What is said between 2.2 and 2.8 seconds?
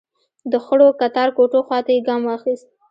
واخيست.